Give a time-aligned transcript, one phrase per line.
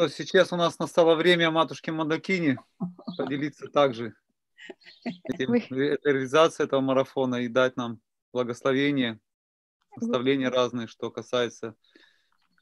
[0.00, 2.56] Ну, сейчас у нас настало время матушки Мадакини
[3.16, 4.14] поделиться также
[5.24, 7.98] этим, реализацией этого марафона и дать нам
[8.32, 9.18] благословение,
[9.96, 11.74] наставления разные, что касается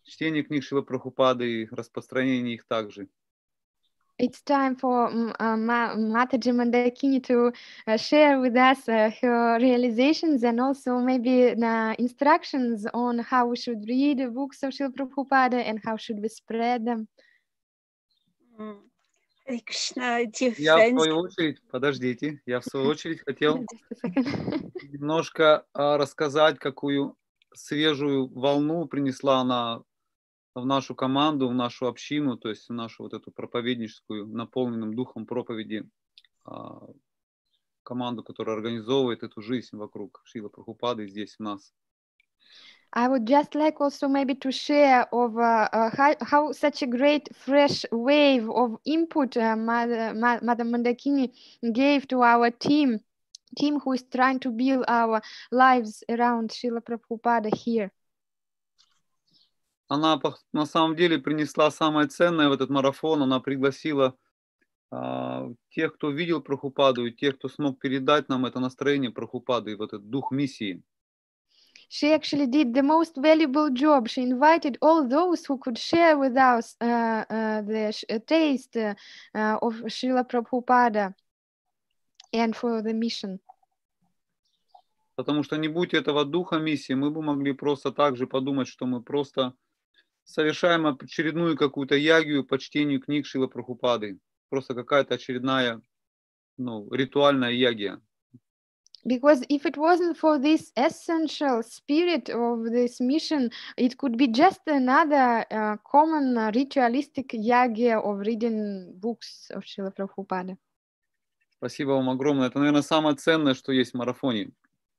[0.03, 3.07] чтения книг Шила Прабхупады и распространения их также.
[4.19, 7.53] It's time for uh, Ma Mataji Mandakini to
[7.87, 13.57] uh, share with us uh, her realizations and also maybe the instructions on how we
[13.57, 17.07] should read the books of Srila Prabhupada and how should we spread them.
[20.59, 23.65] Я в свою очередь, подождите, я в свою очередь хотел
[24.83, 27.17] немножко а, рассказать, какую
[27.55, 29.83] свежую волну принесла она
[30.55, 35.27] в нашу команду, в нашу общину, то есть в нашу вот эту проповедническую, наполненным духом
[35.27, 35.89] проповеди
[36.45, 36.81] а,
[37.83, 41.73] команду, которая организовывает эту жизнь вокруг Шила Прабхупады здесь у нас.
[42.93, 46.87] I would just like also maybe to share of uh, uh, how, how such a
[46.87, 51.31] great fresh wave of input uh, Madam Mandakini
[51.73, 53.01] gave to our team,
[53.59, 57.91] team who is trying to build our lives around Srila Prabhupada here.
[59.89, 60.21] Она
[60.53, 63.23] на самом деле принесла самое ценное в этот марафон.
[63.23, 64.17] Она пригласила
[64.91, 69.75] а, тех, кто видел Прабхупаду, и тех, кто смог передать нам это настроение Прабхупады и
[69.75, 70.83] вот этот дух миссии.
[71.89, 74.09] She actually did the most valuable job.
[74.09, 78.95] She invited all those who could share with us uh, uh, the uh, taste uh,
[79.35, 81.15] uh, of Srila Prabhupada
[82.33, 83.41] and for the mission.
[85.15, 88.85] Потому что не будь этого духа миссии, мы бы могли просто так же подумать, что
[88.85, 89.55] мы просто
[90.25, 94.19] совершаем очередную какую-то ягию по чтению книг Шила Прабхупады.
[94.51, 95.81] Просто какая-то очередная
[96.59, 98.01] ну, ритуальная ягия.
[99.07, 104.61] Because if it wasn't for this essential spirit of this mission, it could be just
[104.67, 110.57] another uh, common uh, ritualistic yagya of reading books of Srila Prabhupada.
[111.59, 112.49] Спасибо вам огромное.
[112.49, 114.51] Это, наверное, самое ценное, что есть в марафоне.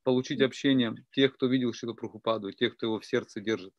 [0.04, 3.74] Получить общение тех, кто видел Шила Прабхупаду, тех, кто его в сердце держит.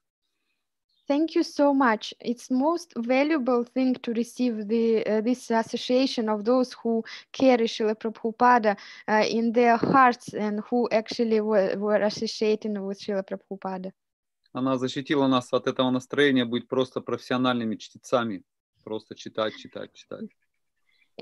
[1.08, 2.14] Thank you so much.
[2.22, 7.04] It's most valuable thing to receive the uh, this association of those who
[7.34, 8.78] carry Srila Prabhupada
[9.10, 13.92] uh, in their hearts and who actually were, were associating with Srila Prabhupada.
[14.54, 18.44] Она защитила нас от этого настроения быть просто профессиональными чтецами.
[18.84, 20.30] Просто читать, читать, читать.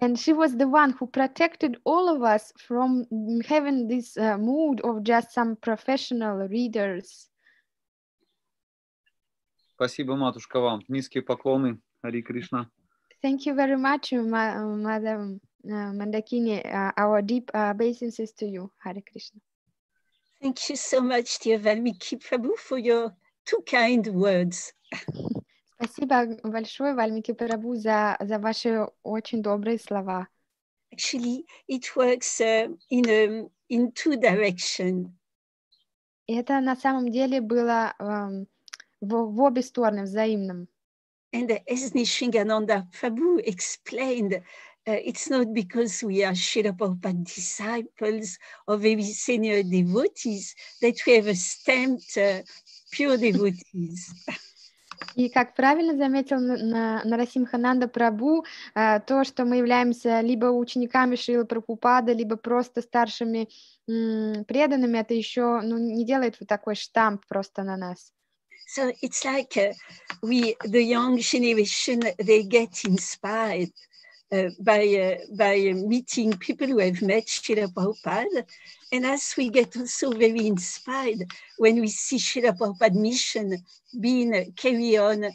[0.01, 4.37] And she was the one who protected all of us from mm, having this uh,
[4.37, 7.29] mood of just some professional readers.
[9.76, 10.80] Спасибо, матушка, вам.
[10.88, 11.78] Низкие поклоны.
[12.02, 12.70] Хари Кришна.
[13.22, 16.64] Thank you very much, Ma- uh, Madam uh, Mandakini.
[16.64, 19.40] Uh, our deep uh, obeisances to you, Hare Krishna.
[20.40, 23.12] Thank you so much, dear Valmiki Prabhu, for your
[23.44, 24.72] two kind words.
[25.78, 30.26] Спасибо большое, Вальмики Прабу, за, за ваши очень добрые слова.
[30.90, 35.10] Actually, it works uh, in, a, in two directions.
[36.26, 38.46] Это на самом деле было эм,
[39.00, 40.68] в, в обе стороны, взаимным.
[41.32, 44.42] And as Nishingananda Prabhu explained,
[44.86, 51.14] uh, it's not because we are Srila Prabhupada disciples or very senior devotees that we
[51.14, 52.42] have a stamped uh,
[52.90, 54.14] pure devotees.
[55.14, 61.16] И как правильно заметил на- на- Нарасимхананда Прабу, э, то, что мы являемся либо учениками
[61.16, 63.48] Шилы Прабхупада, либо просто старшими
[63.86, 68.12] преданными, это еще ну, не делает вот такой штамп просто на нас.
[68.66, 69.72] So it's like uh,
[70.22, 73.70] we, the young generation, they get inspired
[74.32, 78.44] uh, by, uh, by meeting people who have met Srila Prabhupada.
[78.92, 83.56] And as we get also very inspired when we see Srila Prabhupada mission
[84.00, 85.26] being carried on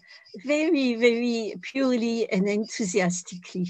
[0.46, 3.68] very, very purely and enthusiastically.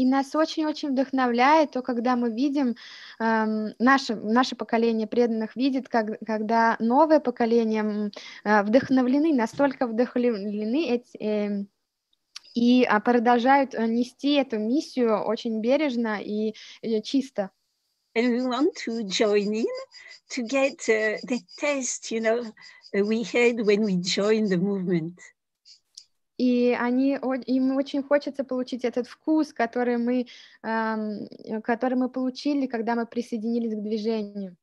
[0.00, 2.74] И нас очень-очень вдохновляет то, когда мы видим,
[3.18, 8.10] эм, наше, наше поколение преданных видит, как, когда новое поколение
[8.44, 11.68] э, вдохновлены, настолько вдохновлены эти, эм,
[12.54, 17.50] и а, продолжают э, нести эту миссию очень бережно и э, чисто.
[18.16, 19.66] And we want to join in
[20.30, 22.50] to get uh, the taste, you know,
[22.94, 25.20] we had when we joined the movement.
[26.40, 30.26] И они, им очень хочется получить этот вкус, который мы,
[30.62, 34.56] эм, э, который мы получили, когда мы присоединились к движению.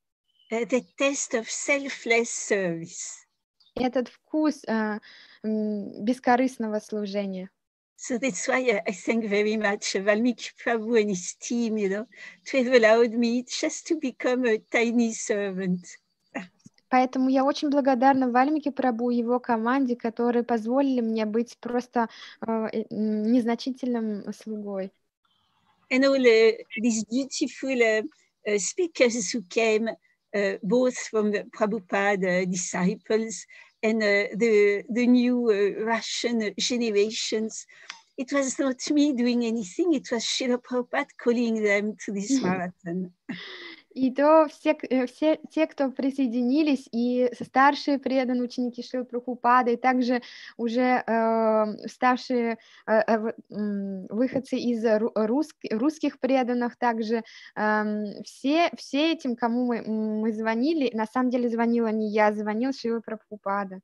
[0.51, 3.27] uh, the taste of selfless service.
[3.75, 5.00] Этот вкус э,
[5.44, 7.51] бескорыстного служения.
[7.95, 12.07] So that's why I thank very much Valmiki Prabhu and his team, you know,
[12.45, 15.85] to have allowed me just to become a tiny servant.
[16.89, 22.07] Поэтому я очень благодарна Вальмике Прабу и его команде, которые позволили мне быть просто
[22.45, 24.92] э, незначительным слугой.
[25.89, 26.51] And all uh,
[26.81, 28.04] these beautiful uh,
[28.45, 33.45] uh, speakers who came uh, both from the Prabhupada disciples
[33.81, 37.66] and uh, the, the new uh, Russian generations.
[38.18, 43.13] It was not me doing anything, it was Srila Prabhupada calling them to this marathon.
[43.97, 49.75] И то все, э, все те, кто присоединились, и старшие преданные ученики Шил Прабхупады, и
[49.75, 50.21] также
[50.55, 54.85] уже э, ставшие э, э, выходцы из
[55.15, 57.23] рус, русских преданных, также
[57.55, 62.73] э, все, все этим, кому мы, мы звонили, на самом деле звонила не я, звонил
[62.73, 63.79] Шила Прабхупада.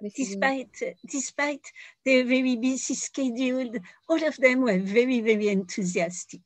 [0.00, 1.62] Despite, despite
[2.04, 3.70] their very busy schedule,
[4.08, 6.42] all of them were very, very enthusiastic.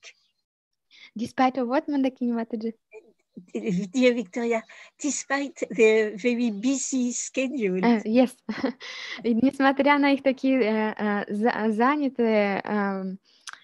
[1.16, 2.74] Despite what, Mandakini Mataji?
[3.53, 4.63] dear Victoria,
[5.01, 7.83] despite their very busy schedule.
[7.83, 8.35] Uh, yes.
[9.23, 13.17] Несмотря на их такие uh, uh, занятые, uh,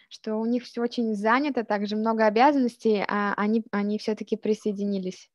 [0.09, 5.29] что у них все очень занято, также много обязанностей, а они, они все-таки присоединились.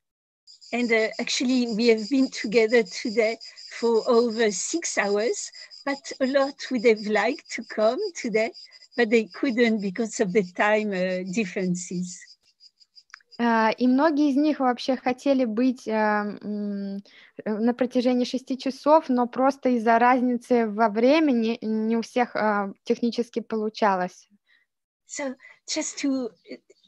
[0.71, 3.37] And uh, actually, we have been together today
[3.79, 5.51] for over six hours,
[5.85, 8.51] but a lot would have liked to come today,
[8.97, 12.19] but they couldn't because of the time uh, differences.
[13.40, 19.68] А, и многие из них вообще хотели быть а, на протяжении шести часов, но просто
[19.70, 24.28] из-за разницы во времени не у всех а, технически получалось.
[25.06, 25.36] So
[25.66, 26.30] just to,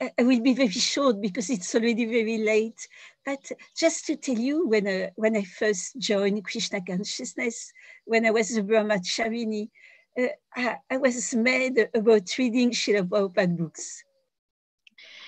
[0.01, 2.87] I will be very short because it's already very late,
[3.25, 3.41] but
[3.75, 7.73] just to tell you, when I, when I first joined Krishna consciousness,
[8.05, 9.71] when I was a brahmacharini,
[10.19, 14.05] uh, I, I was mad about reading Srila Prabhupada books.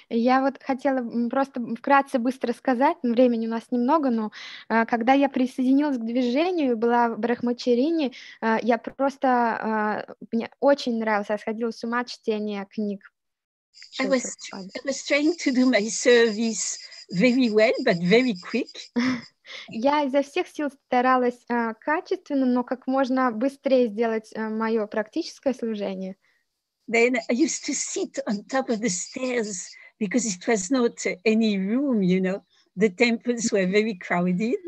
[0.08, 4.32] Я вот хотела просто вкратце быстро сказать, времени у нас немного, но
[4.69, 10.99] а, когда я присоединилась к движению, была в Брахмачарине, а, я просто, а, мне очень
[10.99, 13.12] нравилось, я сходила с ума от чтения книг.
[13.99, 16.78] I was, I was trying to do my service
[17.10, 18.69] very well, but very quick.
[19.69, 25.52] Я изо всех сил старалась uh, качественно, но как можно быстрее сделать uh, мое практическое
[25.52, 26.16] служение.
[26.88, 29.69] Then I used to sit on top of the stairs
[30.02, 32.43] because it was not any room, you know.
[32.75, 34.58] The temples were very crowded.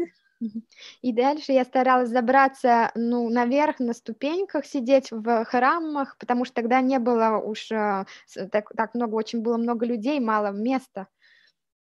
[1.02, 6.82] И дальше я старалась забраться, ну, наверх на ступеньках, сидеть в храмах, потому что тогда
[6.82, 11.08] не было уж так, так много, очень было много людей, мало места.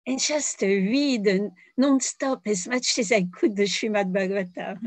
[0.09, 4.79] And just read non-stop as much as I could the Srimad Bhagavatam.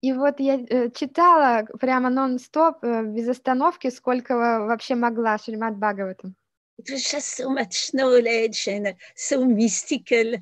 [0.00, 6.36] И вот я э, читала прямо нон-стоп, э, без остановки, сколько вообще могла Шримад Бхагаватам.
[6.78, 10.34] It was just so much knowledge and uh, so mystical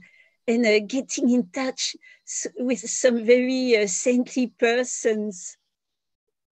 [0.47, 1.97] and uh, getting in touch
[2.59, 5.57] with some very uh, saintly persons.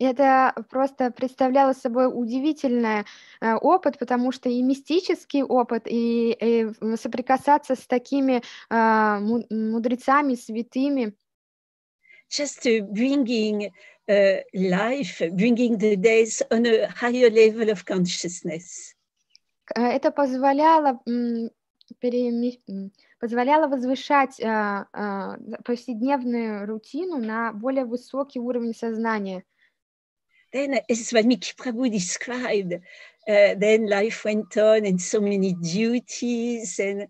[0.00, 3.04] Это просто представляло собой удивительный
[3.40, 9.18] э, опыт, потому что и мистический опыт, и, и соприкасаться с такими э,
[9.50, 11.14] мудрецами, святыми.
[12.28, 13.70] Just uh, bringing
[14.08, 18.94] uh, life, bringing the days on a higher level of consciousness.
[19.74, 21.00] Э, это позволяло,
[23.20, 29.44] позволяло возвышать а, а, повседневную рутину на более высокий уровень сознания.
[30.52, 37.08] Then, as Valmiki Prabhu described, uh, then life went on and so many duties and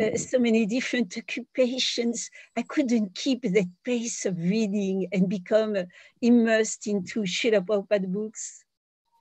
[0.00, 2.30] uh, so many different occupations.
[2.56, 5.76] I couldn't keep that pace of reading and become
[6.22, 8.64] immersed into Srila Prabhupada books.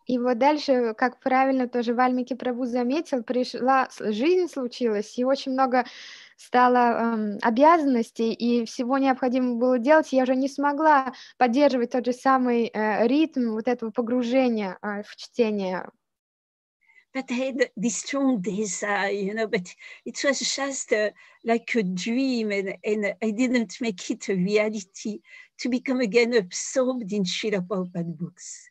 [0.05, 5.85] И вот дальше, как правильно тоже Вальмики Прабу заметил, пришла жизнь случилась, и очень много
[6.37, 12.13] стало эм, обязанностей, и всего необходимо было делать, я уже не смогла поддерживать тот же
[12.13, 15.89] самый э, ритм вот этого погружения э, в чтение.
[17.13, 21.11] But I had this strong desire, you know, but it was just uh,
[21.45, 25.21] like a dream, and, and I didn't make it a reality
[25.59, 28.69] to become again absorbed in Srila Prabhupada books.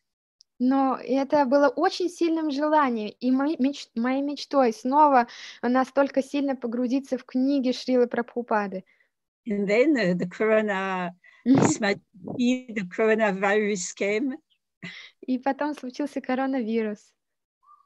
[0.59, 5.27] Но это было очень сильным желанием и моей, меч, моей мечтой снова
[5.63, 8.85] настолько сильно погрузиться в книги Шрилы Прабхупады.
[9.47, 11.11] And then uh, the corona,
[11.45, 14.39] the coronavirus came.
[15.27, 17.13] И потом случился коронавирус.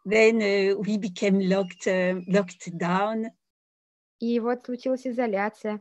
[0.04, 3.30] Then uh, we became locked, uh, locked down.
[4.20, 5.80] И вот случилась изоляция.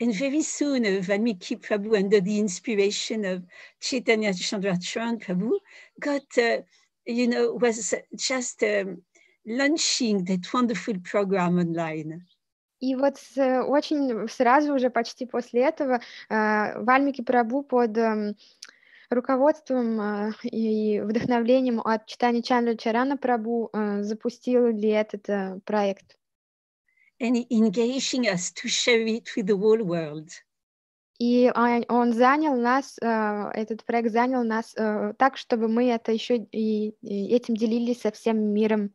[0.00, 3.42] And very soon, uh, Valmiki Prabhu, under the inspiration of
[3.80, 5.58] Chaitanya Chandracharan Prabhu,
[5.98, 6.58] got, uh,
[7.04, 9.02] you know, was just um,
[9.44, 12.22] launching that wonderful program online.
[12.80, 18.34] И вот с, очень сразу уже почти после этого э, Вальмики Прабу под э,
[19.10, 26.16] руководством э, и вдохновлением от читания Чандра Чарана Прабу э, запустили этот э, проект.
[27.19, 30.29] And engaging us to share it with the whole world.
[31.19, 36.11] И он, он занял нас, э, этот проект занял нас э, так, чтобы мы это
[36.11, 38.91] еще и, и этим делились со всем миром.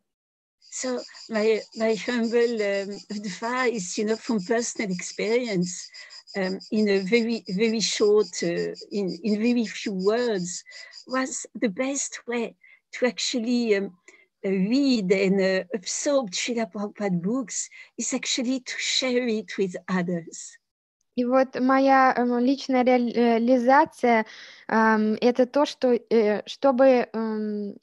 [0.71, 5.89] So my, my humble um, advice, you know, from personal experience,
[6.37, 10.63] um, in a very, very short, uh, in, in very few words,
[11.07, 12.55] was the best way
[12.93, 13.97] to actually um,
[14.44, 20.58] read and uh, absorb Srila Prabhupada books is actually to share it with others.
[21.16, 24.26] И вот моя э, личная реализация
[24.68, 27.74] э, это то, что э, чтобы э,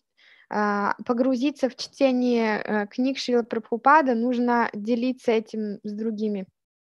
[0.52, 6.46] а, погрузиться в чтение э, книг Шрила Прабхупада, нужно делиться этим с другими.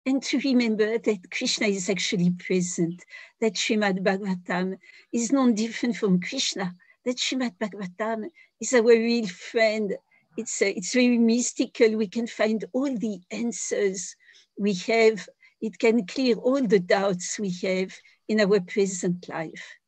[0.07, 3.05] And to remember that Krishna is actually present,
[3.41, 4.79] that Srimad Bhagavatam
[5.13, 6.75] is not different from Krishna,
[7.05, 8.31] that Srimad Bhagavatam
[8.61, 9.97] is our real friend.
[10.37, 11.97] It's, uh, it's very mystical.
[11.97, 14.15] We can find all the answers
[14.59, 15.29] we have.
[15.61, 17.95] It can clear all the doubts we have
[18.29, 19.81] in our present life.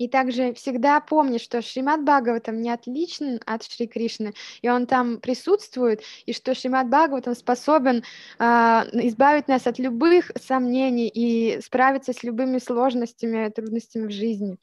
[0.00, 5.20] И также всегда помни, что Шримад Бхагаватам не отличен от Шри Кришны, и он там
[5.20, 8.02] присутствует, и что Шримад Бхагаватам способен
[8.38, 14.56] э, избавить нас от любых сомнений и справиться с любыми сложностями, трудностями в жизни.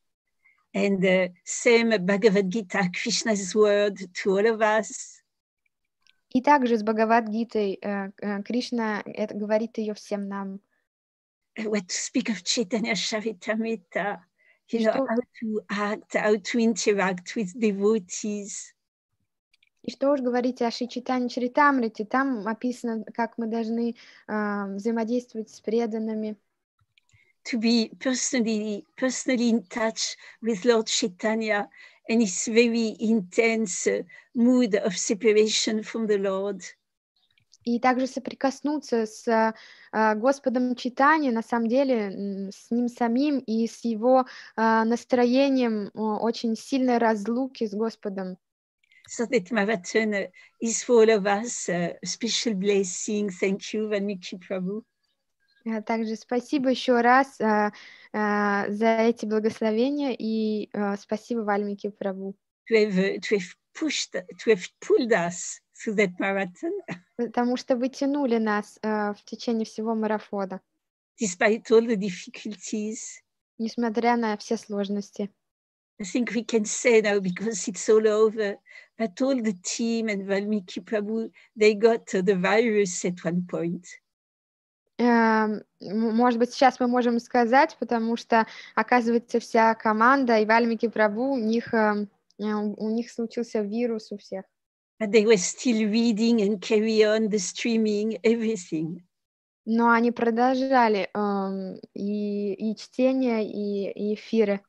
[0.77, 5.23] And uh, same Bhagavad Gita, Krishna's word to all of us.
[6.29, 10.59] И также с Бхагавад-гитой э, э, Кришна это говорит ее всем нам.
[11.57, 14.19] What to speak of Chaitanya Charitamrita,
[14.69, 18.75] you know, how to act, how to interact with devotees.
[19.81, 23.95] И что уж говорить о Шичитане Чаритамрите, там описано, как мы должны
[24.27, 26.35] э, взаимодействовать с преданными.
[27.47, 31.69] To be personally, personally in touch with Lord Chaitanya
[32.09, 34.03] and his very intense uh,
[34.35, 36.61] mood of separation from the Lord.
[37.67, 43.83] и также соприкоснуться с э, Господом Читания, на самом деле, с Ним самим и с
[43.83, 44.25] Его э,
[44.55, 48.37] настроением э, очень сильной разлуки с Господом.
[49.09, 50.29] So that marathon
[50.61, 53.29] is for all of us a special blessing.
[53.29, 54.83] Thank you, Valmiki Prabhu.
[55.85, 57.71] Также спасибо еще раз uh,
[58.13, 62.35] uh, за эти благословения и uh, спасибо Вальмики Прабу.
[67.15, 70.61] Потому что вы тянули нас э, в течение всего марафона.
[71.21, 73.21] Despite all the difficulties.
[73.57, 75.29] Несмотря на все сложности.
[75.99, 78.57] I think we can say now because it's all over,
[78.99, 83.87] but all the team and Valmiki Prabhu, they got the virus at one point.
[84.99, 91.33] Uh, может быть, сейчас мы можем сказать, потому что, оказывается, вся команда и Вальмики Прабу,
[91.33, 92.07] у них, uh,
[92.39, 94.43] у них случился вирус у всех.
[94.99, 99.03] But they were still reading and carry on the streaming, everything.
[99.65, 104.61] Но они продолжали um, и, и чтение, и, и эфиры.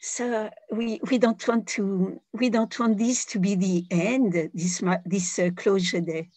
[0.00, 4.82] So we, we don't want to we don't want this to be the end, this
[5.04, 6.30] this uh, closure day.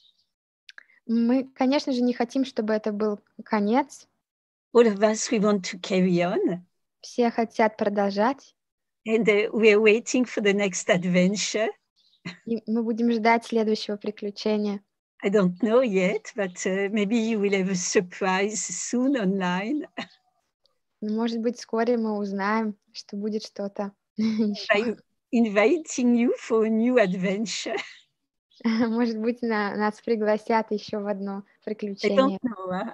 [1.07, 4.07] Мы, конечно же, не хотим, чтобы это был конец.
[4.73, 6.61] All of us we want to carry on.
[7.01, 8.55] Все хотят продолжать.
[9.07, 11.69] And uh, we are waiting for the next adventure.
[12.45, 14.81] И мы будем ждать следующего приключения.
[15.23, 19.87] I don't know yet, but uh, maybe you will have a surprise soon online.
[21.01, 23.91] Может быть, вскоре мы узнаем, что будет что-то.
[25.31, 27.77] Inviting you for a new adventure.
[28.89, 32.39] Может быть, на, нас пригласят еще в одно приключение.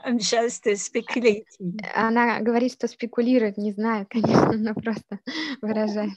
[0.05, 1.79] I'm just speculating.
[1.95, 5.19] Она говорит, что спекулирует, не знаю, конечно, но просто
[5.61, 6.13] выражает.